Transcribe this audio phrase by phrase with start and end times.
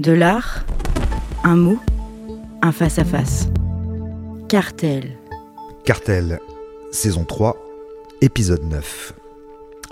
[0.00, 0.64] De l'art,
[1.44, 1.78] un mot,
[2.62, 3.46] un face-à-face.
[4.48, 5.16] Cartel.
[5.84, 6.40] Cartel,
[6.90, 7.56] saison 3,
[8.20, 9.14] épisode 9.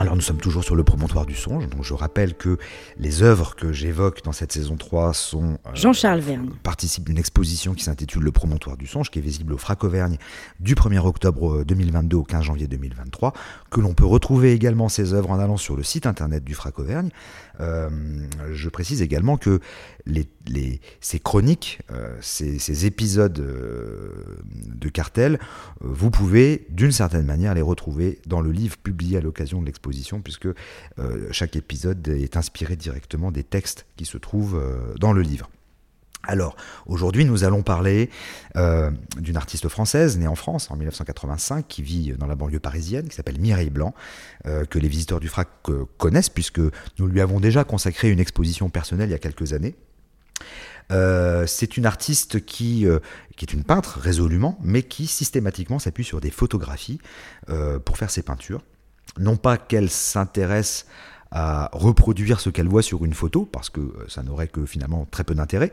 [0.03, 2.59] Alors nous sommes toujours sur le promontoire du songe, donc je rappelle que
[2.99, 5.61] les œuvres que j'évoque dans cette saison 3 sont...
[5.65, 6.51] euh, Jean-Charles Vergne.
[6.65, 10.17] Participent d'une exposition qui s'intitule Le promontoire du songe, qui est visible au Frac Auvergne
[10.59, 13.33] du 1er octobre 2022 au 15 janvier 2023,
[13.71, 16.81] que l'on peut retrouver également ces œuvres en allant sur le site internet du Frac
[16.81, 17.11] Auvergne.
[17.61, 17.89] Euh,
[18.51, 19.61] je précise également que
[20.05, 20.27] les,
[21.01, 25.39] ces chroniques, euh, ces, épisodes euh, de cartel,
[25.81, 30.21] vous pouvez d'une certaine manière les retrouver dans le livre publié à l'occasion de l'exposition,
[30.21, 30.49] puisque
[31.31, 34.61] chaque épisode est inspiré directement des textes qui se trouvent
[34.99, 35.49] dans le livre.
[36.25, 36.55] Alors,
[36.87, 38.09] aujourd'hui, nous allons parler
[38.57, 43.09] euh, d'une artiste française née en France en 1985, qui vit dans la banlieue parisienne,
[43.09, 43.93] qui s'appelle Mireille Blanc,
[44.47, 46.61] euh, que les visiteurs du FRAC euh, connaissent, puisque
[46.99, 49.75] nous lui avons déjà consacré une exposition personnelle il y a quelques années.
[50.91, 52.87] C'est une artiste qui,
[53.37, 57.01] qui, est une peintre résolument, mais qui systématiquement s'appuie sur des photographies
[57.85, 58.63] pour faire ses peintures.
[59.19, 60.87] Non pas qu'elle s'intéresse
[61.33, 65.25] à reproduire ce qu'elle voit sur une photo, parce que ça n'aurait que finalement très
[65.25, 65.73] peu d'intérêt.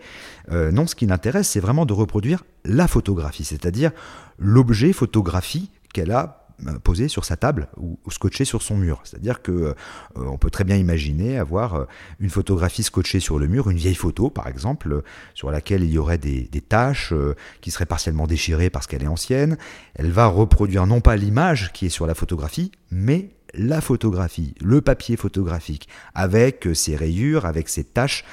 [0.52, 3.92] Euh, non, ce qui l'intéresse, c'est vraiment de reproduire la photographie, c'est-à-dire
[4.38, 6.39] l'objet photographie qu'elle a
[6.84, 9.02] posé sur sa table ou, ou scotché sur son mur.
[9.04, 9.74] C'est-à-dire que euh,
[10.16, 11.88] on peut très bien imaginer avoir
[12.20, 15.98] une photographie scotchée sur le mur, une vieille photo par exemple, sur laquelle il y
[15.98, 19.58] aurait des, taches euh, qui seraient partiellement déchirées parce qu'elle est ancienne.
[19.96, 24.82] Elle va reproduire non pas l'image qui est sur la photographie, mais la photographie, le
[24.82, 28.24] papier photographique, avec ses rayures, avec ses taches,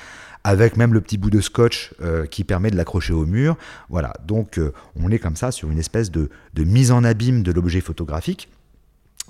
[0.47, 3.56] avec même le petit bout de scotch euh, qui permet de l'accrocher au mur.
[3.89, 7.42] Voilà, donc euh, on est comme ça sur une espèce de, de mise en abîme
[7.42, 8.48] de l'objet photographique.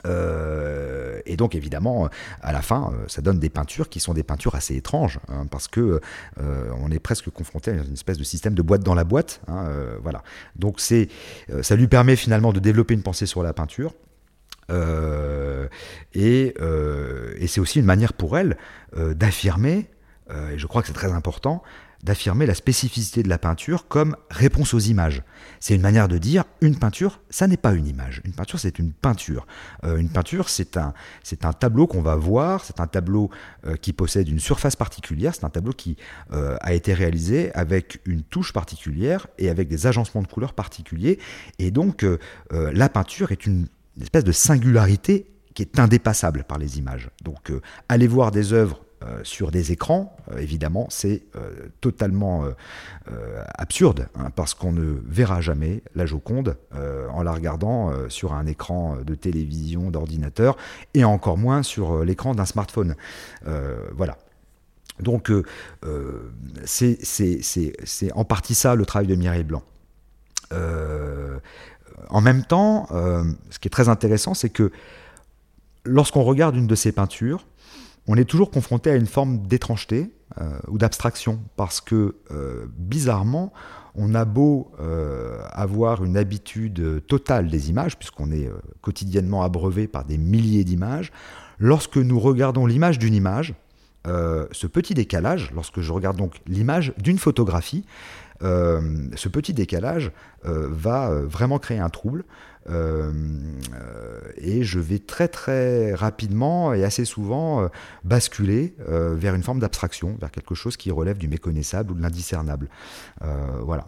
[0.04, 2.10] Euh, et donc évidemment,
[2.42, 5.68] à la fin, ça donne des peintures qui sont des peintures assez étranges, hein, parce
[5.68, 6.02] que
[6.38, 9.40] on est presque confronté à une espèce de système de boîte dans la boîte.
[9.48, 9.70] Hein,
[10.02, 10.22] voilà.
[10.54, 11.08] Donc c'est,
[11.62, 13.94] ça lui permet finalement de développer une pensée sur la peinture.
[16.14, 18.58] Et, et c'est aussi une manière pour elle
[20.30, 21.62] euh, et je crois que c'est très important,
[22.02, 25.22] d'affirmer la spécificité de la peinture comme réponse aux images.
[25.60, 28.20] C'est une manière de dire une peinture, ça n'est pas une image.
[28.24, 29.46] Une peinture, c'est une peinture.
[29.84, 30.92] Euh, une peinture, c'est un,
[31.58, 33.30] tableau qu'on va voir, c'est un tableau
[33.66, 35.96] euh, qui possède une surface particulière, c'est un tableau qui
[36.30, 41.18] a été réalisé avec une touche particulière et avec des agencements de couleurs particuliers.
[41.58, 42.04] Et donc,
[42.50, 43.66] la peinture est une
[43.96, 47.10] une espèce de singularité qui est indépassable par les images.
[47.22, 47.52] Donc
[47.88, 51.22] aller voir des œuvres euh, sur des écrans, euh, évidemment, c'est
[51.80, 52.44] totalement
[53.58, 58.96] absurde, hein, parce qu'on ne verra jamais la Joconde en la regardant sur un écran
[59.04, 60.56] de télévision, d'ordinateur,
[60.94, 62.94] et encore moins sur l'écran d'un smartphone.
[63.92, 64.16] voilà.
[65.00, 65.30] Donc
[66.64, 66.98] c'est
[68.14, 69.62] en partie ça le travail de Mireille Blanc
[72.08, 74.70] en même temps, euh, ce qui est très intéressant, c'est que
[75.84, 77.46] lorsqu'on regarde une de ces peintures,
[78.06, 83.52] on est toujours confronté à une forme d'étrangeté euh, ou d'abstraction, parce que euh, bizarrement,
[83.94, 88.50] on a beau euh, avoir une habitude totale des images, puisqu'on est
[88.80, 91.12] quotidiennement abreuvé par des milliers d'images,
[91.58, 93.54] lorsque nous regardons l'image d'une image,
[94.06, 97.84] euh, ce petit décalage, lorsque je regarde donc l'image d'une photographie,
[98.42, 100.12] euh, ce petit décalage
[100.44, 102.24] euh, va vraiment créer un trouble.
[104.38, 107.70] Et je vais très très rapidement et assez souvent
[108.02, 112.68] basculer vers une forme d'abstraction, vers quelque chose qui relève du méconnaissable ou de l'indiscernable.
[113.62, 113.86] voilà.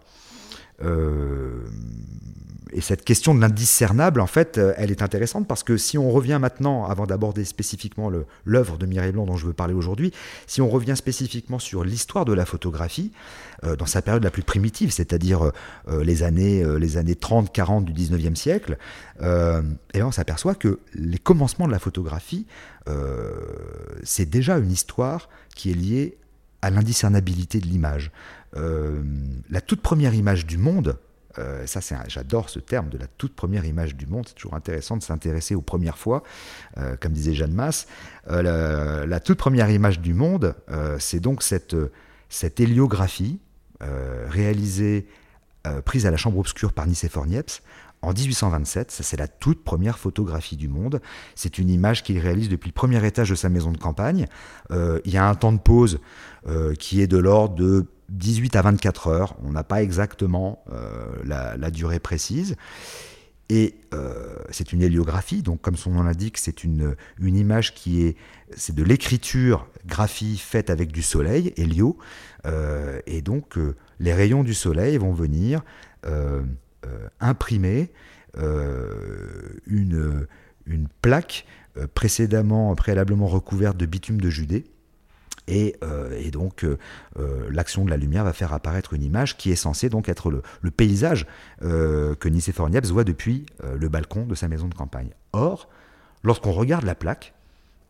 [2.79, 6.37] Et cette question de l'indiscernable, en fait, elle est intéressante parce que si on revient
[6.39, 8.09] maintenant, avant d'aborder spécifiquement
[8.45, 10.13] l'œuvre de Mireille Blanc dont je veux parler aujourd'hui,
[10.47, 13.11] si on revient spécifiquement sur l'histoire de la photographie,
[13.65, 15.51] euh, dans sa période la plus primitive, c'est-à-dire
[15.89, 18.77] euh, les, années, euh, années 30-40 du 19e siècle,
[19.93, 22.47] et on s'aperçoit que les commencements de la photographie,
[24.03, 26.17] c'est déjà une histoire qui est liée
[26.61, 28.11] à l'indiscernabilité de l'image.
[28.55, 30.97] la toute première image du monde,
[31.39, 34.25] euh, ça, j'adore ce terme de la toute première image du monde.
[34.27, 36.23] C'est toujours intéressant de s'intéresser aux premières fois,
[36.77, 37.87] euh, comme disait Jeanne Masse.
[38.29, 40.55] Euh, la, toute première image du monde,
[40.97, 41.75] c'est donc cette,
[42.29, 43.39] cette héliographie
[43.81, 45.07] réalisée,
[45.85, 47.61] prise à la chambre obscure par Nicéphore Niepce
[48.01, 51.01] en 1827, ça c'est la toute première photographie du monde.
[51.35, 54.25] C'est une image qu'il réalise depuis le premier étage de sa maison de campagne.
[54.71, 55.99] Il y a un temps de pause
[56.79, 59.35] qui est de l'ordre de 18 à 24 heures.
[59.43, 62.55] On n'a pas exactement euh, la, durée précise.
[63.51, 63.75] Et
[64.51, 68.15] c'est une héliographie, donc comme son nom l'indique, c'est une, image qui est,
[68.71, 71.97] de l'écriture graphie faite avec du soleil, hélio,
[72.45, 73.57] et donc
[73.99, 75.63] les rayons du soleil vont venir
[77.19, 77.89] imprimer
[78.37, 80.27] une,
[80.67, 81.47] une plaque
[81.95, 84.65] précédemment, préalablement recouverte de bitume de Judée,
[85.51, 86.77] euh, et, donc, euh,
[87.17, 90.29] euh, l'action de la lumière va faire apparaître une image qui est censée donc être
[90.29, 91.25] le, paysage
[91.61, 95.09] que Nicéphore Niepce voit depuis le balcon de sa maison de campagne.
[95.33, 95.67] Or,
[96.23, 97.33] lorsqu'on regarde la plaque,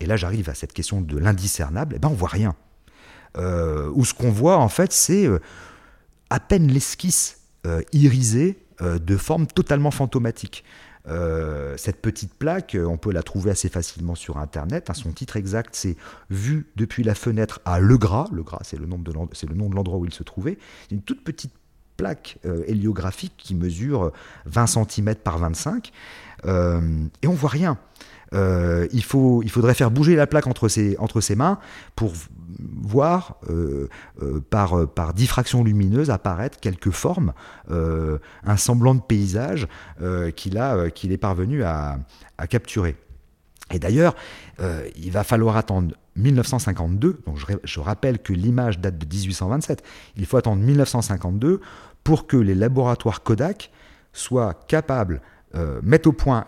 [0.00, 2.56] et là j'arrive à cette question de l'indiscernable, eh ben on voit rien.
[3.36, 5.28] ou ce qu'on voit en fait, c'est
[6.30, 7.42] à peine l'esquisse
[7.92, 10.64] irisée de formes totalement fantomatiques.
[11.08, 14.90] Euh, cette petite plaque, on peut la trouver assez facilement sur Internet.
[14.90, 14.94] Hein.
[14.94, 15.96] son titre exact, c'est
[16.28, 18.28] Vue depuis la fenêtre à Le Gras.
[18.32, 20.58] Le Gras, c'est le, nom de l'endroit où il se trouvait.
[20.90, 21.52] Une toute petite
[22.00, 24.12] plaque euh, héliographique qui mesure
[24.46, 25.92] 20 cm par 25.
[26.46, 26.80] Euh,
[27.22, 27.78] et on voit rien.
[28.32, 30.96] Euh, il, faudrait faire bouger la plaque entre ses,
[31.36, 31.58] mains
[31.96, 32.12] pour
[32.82, 33.88] voir euh,
[34.22, 37.32] euh, par, par diffraction lumineuse apparaître quelques formes,
[37.70, 39.66] un semblant de paysage
[40.36, 40.60] qu'il
[40.94, 41.98] qu'il est parvenu à,
[42.48, 42.96] capturer.
[43.70, 44.14] Et d'ailleurs,
[44.96, 49.82] il va falloir attendre 1952, donc je, rappelle que l'image date de 1827,
[50.16, 51.60] il faut attendre 1952
[52.04, 53.70] pour que les laboratoires Kodak
[54.12, 55.20] soient capables
[55.56, 56.46] euh, mettre au point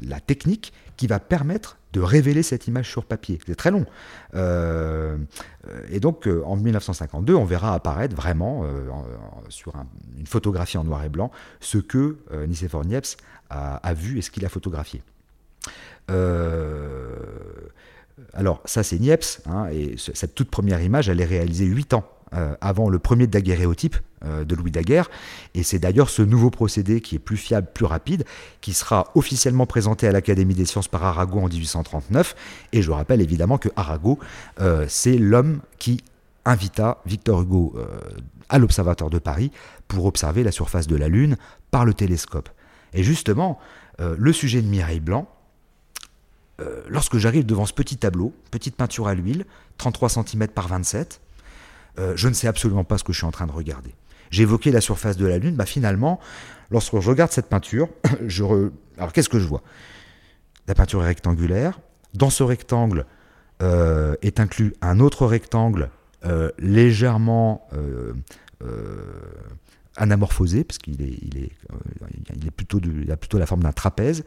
[0.00, 3.40] la technique qui va permettre de révéler cette image sur papier.
[3.44, 3.84] C'est très long.
[4.34, 5.18] Euh,
[5.90, 8.64] et donc, euh, en 1952, on verra apparaître vraiment
[9.48, 9.72] sur
[10.16, 11.30] une photographie en noir et blanc
[11.60, 13.16] ce que Nicéphore Niepce
[13.50, 15.02] a, vu et ce qu'il a photographié.
[18.34, 22.04] Alors, ça, c'est Niepce, hein, et cette toute première image, elle est réalisée 8 ans
[22.34, 25.10] euh, avant le premier daguerréotype euh, de Louis Daguerre.
[25.52, 28.24] Et c'est d'ailleurs ce nouveau procédé qui est plus fiable, plus rapide,
[28.62, 32.34] qui sera officiellement présenté à l'Académie des sciences par Arago en 1839.
[32.72, 34.18] Et je rappelle évidemment que Arago,
[34.60, 36.02] euh, c'est l'homme qui
[36.46, 37.76] invita Victor Hugo
[38.48, 39.52] à l'Observatoire de Paris
[39.86, 41.36] pour observer la surface de la Lune
[41.70, 42.48] par le télescope.
[42.94, 43.60] Et justement,
[44.00, 45.28] le sujet de Mireille Blanc,
[46.88, 49.44] lorsque j'arrive devant ce petit tableau, petite peinture à l'huile,
[49.78, 51.20] 33 cm par 27,
[51.98, 53.94] euh, je ne sais absolument pas ce que je suis en train de regarder.
[54.30, 56.18] J'ai évoqué la surface de la Lune, bah finalement,
[56.70, 57.88] lorsque je regarde cette peinture,
[58.26, 59.62] je alors qu'est-ce que je vois?
[60.68, 61.80] La peinture est rectangulaire.
[62.14, 63.06] Dans ce rectangle
[63.62, 65.90] euh, est inclus un autre rectangle
[66.24, 67.68] euh, légèrement
[69.96, 71.50] anamorphosé, parce qu'il
[72.40, 74.24] a plutôt la forme d'un trapèze.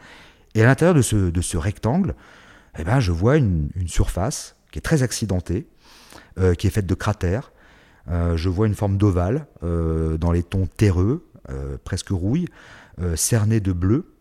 [0.55, 2.15] Et à l'intérieur de ce, rectangle,
[2.79, 5.67] eh ben, je vois une, surface qui est très accidentée,
[6.57, 7.51] qui est faite de cratères,
[8.09, 12.47] euh, je vois une forme d'ovale euh, dans les tons terreux, euh, presque rouille,
[13.15, 14.13] cerné de bleu.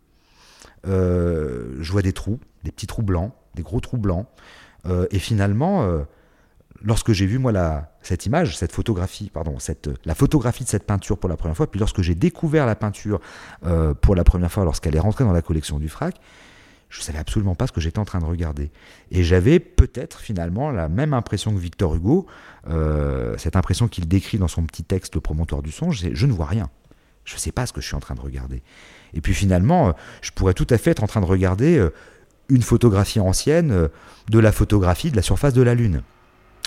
[0.85, 4.27] je vois des trous, des petits trous blancs, des gros trous blancs.
[5.11, 5.89] et finalement,
[6.85, 10.85] lorsque j'ai vu moi la, cette image, cette photographie, pardon, cette, la photographie de cette
[10.85, 13.21] peinture pour la première fois, puis lorsque j'ai découvert la peinture
[14.01, 16.21] pour la première fois lorsqu'elle est rentrée dans la collection du FRAC,
[16.95, 18.71] je savais absolument pas ce que j'étais en train de regarder.
[19.11, 22.27] Et j'avais peut-être finalement la même impression que Victor Hugo,
[22.69, 26.27] euh, cette impression qu'il décrit dans son petit texte Le promontoire du songe, c'est je
[26.27, 26.71] ne vois rien.
[27.25, 28.63] Je ne sais pas ce que je suis en train de regarder.
[29.13, 29.93] Et puis finalement, euh,
[30.23, 31.91] je pourrais tout à fait être en train de regarder euh,
[32.49, 33.89] une photographie ancienne
[34.29, 36.03] de la photographie de la surface de la Lune.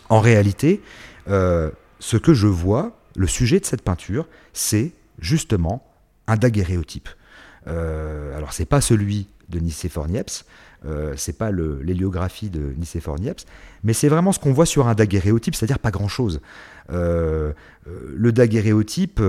[0.09, 0.81] En réalité,
[1.27, 5.85] ce que je vois, le sujet de cette peinture, c'est justement
[6.27, 7.09] un daguerréotype.
[7.65, 10.45] alors c'est pas celui de Nicéphore Niepce.
[10.85, 13.45] Euh, c'est pas l'héliographie de Nicéphore Niepce,
[13.83, 16.39] mais c'est vraiment ce qu'on voit sur un daguerréotype, c'est-à-dire pas grand-chose.
[16.91, 17.51] Euh,
[17.87, 19.21] euh, le daguerréotype,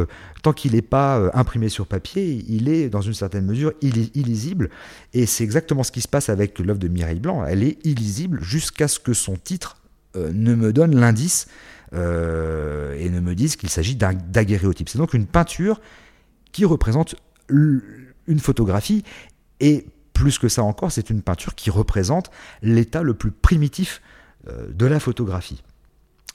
[0.42, 4.68] tant qu'il n'est pas imprimé sur papier, il est dans une certaine mesure illisible,
[5.14, 7.44] et c'est exactement ce qui se passe avec l'œuvre de Mireille Blanc.
[7.44, 9.77] Elle est illisible jusqu'à ce que son titre
[10.32, 11.46] ne me donne l'indice
[11.92, 11.96] et
[13.10, 14.88] ne me dise qu'il s'agit d'un daguerréotype.
[14.88, 15.80] C'est donc une peinture
[16.52, 17.14] qui représente
[17.48, 19.04] une photographie
[19.60, 19.86] et
[20.18, 24.02] plus que ça encore, c'est une peinture qui représente l'état le plus primitif
[24.48, 25.62] euh, de la photographie.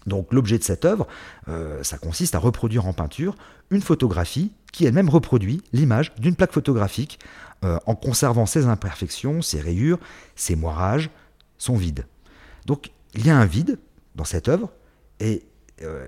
[0.08, 1.06] Donc l'objet de cette œuvre,
[1.50, 3.36] euh, ça consiste à reproduire en peinture
[3.72, 7.20] une photographie qui elle-même reproduit l'image d'une plaque photographique
[7.66, 10.00] euh, en conservant ses imperfections, ses rayures,
[10.36, 11.10] ses moirages,
[11.58, 12.06] son vide.
[12.66, 13.80] Donc il y a un vide
[14.16, 14.72] dans cette œuvre
[15.20, 15.46] et,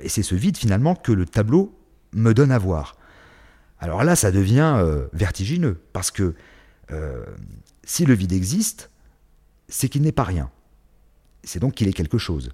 [0.02, 1.78] et c'est ce vide finalement que le tableau
[2.14, 2.96] me donne à voir.
[3.80, 6.34] Alors là, ça devient vertigineux parce que
[7.84, 8.90] si le vide existe,
[9.68, 10.50] c'est qu'il n'est pas rien.
[11.44, 12.52] C'est donc qu'il est quelque chose.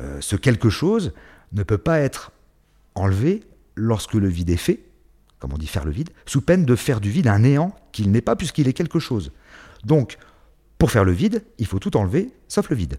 [0.00, 1.12] Euh, ce quelque chose
[1.52, 2.32] ne peut pas être
[2.94, 3.44] enlevé
[3.74, 4.80] lorsque le vide est fait,
[5.38, 8.10] comme on dit faire le vide, sous peine de faire du vide un néant qu'il
[8.10, 9.32] n'est pas puisqu'il est quelque chose.
[9.84, 10.18] Donc,
[10.78, 12.98] pour faire le vide, il faut tout enlever, sauf le vide.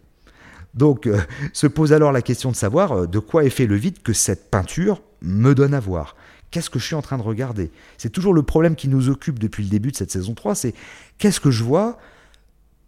[0.73, 1.19] Donc, euh,
[1.53, 4.13] se pose alors la question de savoir euh, de quoi est fait le vide que
[4.13, 6.15] cette peinture me donne à voir.
[6.51, 7.71] Qu'est-ce que je suis en train de regarder?
[7.97, 10.73] C'est toujours le problème qui nous occupe depuis le début de cette saison 3, c'est
[11.17, 11.97] qu'est-ce que je vois?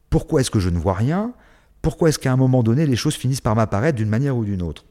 [0.09, 1.33] Pourquoi est-ce que je ne vois rien?
[1.81, 4.61] Pourquoi est-ce qu'à un moment donné, les choses finissent par m'apparaître d'une manière ou d'une
[4.61, 4.85] autre?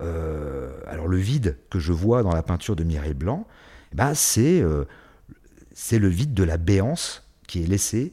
[0.00, 3.46] Euh, Alors le vide que je vois dans la peinture de Mireille Blanc,
[3.92, 8.12] eh ben, c'est le vide de la béance qui est laissée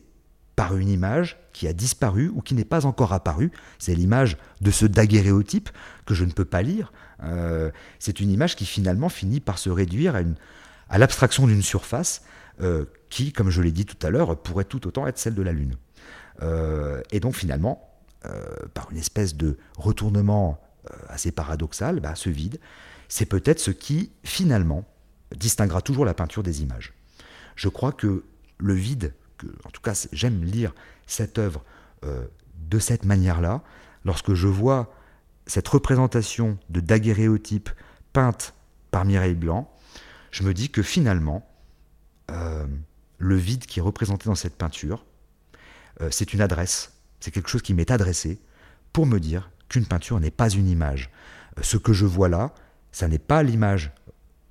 [0.55, 3.51] par une image qui a disparu ou qui n'est pas encore apparue.
[3.79, 5.69] C'est l'image de ce daguerréotype
[6.05, 6.91] que je ne peux pas lire.
[7.23, 10.15] Euh, c'est une image qui finalement finit par se réduire
[10.89, 12.23] à, l'abstraction d'une surface
[12.61, 15.41] euh, qui, comme je l'ai dit tout à l'heure, pourrait tout autant être celle de
[15.41, 15.75] la Lune.
[16.41, 17.87] Euh, et donc finalement,
[18.75, 20.61] par une espèce de retournement
[21.09, 22.59] assez paradoxal, bah, ce vide,
[23.09, 24.85] c'est peut-être ce qui finalement
[25.35, 26.93] distinguera toujours la peinture des images.
[27.55, 28.23] Je crois que
[28.59, 29.15] le vide
[29.65, 30.73] en tout cas, j'aime lire
[31.07, 31.63] cette œuvre
[32.03, 32.25] euh,
[32.69, 33.61] de cette manière-là,
[34.05, 34.93] lorsque je vois
[35.45, 37.69] cette représentation de daguerréotype
[38.13, 38.53] peinte
[38.91, 39.71] par Mireille Blanc,
[40.31, 41.47] je me dis que finalement,
[42.29, 42.65] euh,
[43.17, 45.05] le vide qui est représenté dans cette peinture,
[46.01, 48.39] euh, c'est une adresse, c'est quelque chose qui m'est adressé
[48.93, 51.09] pour me dire qu'une peinture n'est pas une image.
[51.61, 52.53] ce que je vois là,
[52.91, 53.91] ça n'est pas l'image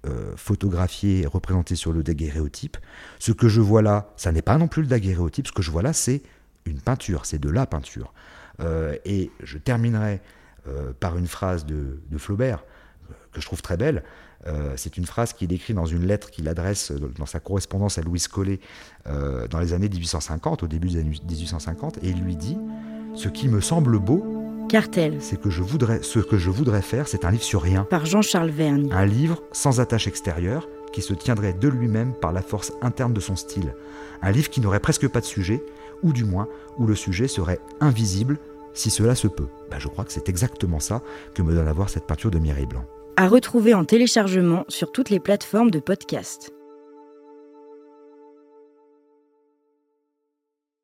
[0.07, 2.79] euh, photographié et représenté sur le daguerréotype.
[3.19, 5.71] Ce que je vois là, ça n'est pas non plus le daguerréotype, ce que je
[5.71, 6.23] vois là, c'est
[6.65, 8.15] une peinture, c'est de la peinture.
[8.61, 10.23] Euh, et je terminerai
[10.69, 12.65] euh, par une phrase de, Flaubert,
[13.33, 14.03] que je trouve très belle.
[14.77, 18.25] c'est une phrase qu'il écrit dans une lettre qu'il adresse dans sa correspondance à Louis
[18.33, 18.59] Collet
[19.05, 22.57] dans les années 1850, au début des années 1850, et il lui dit
[23.15, 24.40] Ce qui me semble beau,
[24.71, 25.17] Cartel.
[25.19, 27.83] C'est que je voudrais, ce que je voudrais faire, c'est un livre sur rien.
[27.91, 28.89] Par Jean-Charles Vergne.
[28.93, 33.19] Un livre sans attache extérieure, qui se tiendrait de lui-même par la force interne de
[33.19, 33.75] son style.
[34.23, 35.61] Un livre qui n'aurait presque pas de sujet,
[36.05, 36.47] ou du moins
[36.79, 38.39] où le sujet serait invisible,
[38.73, 39.49] si cela se peut.
[39.73, 41.03] Ben, je crois que c'est exactement ça
[41.35, 42.85] que me donne à voir cette peinture de Mireille Blanc.
[43.17, 46.53] À retrouver en téléchargement sur toutes les plateformes de podcast.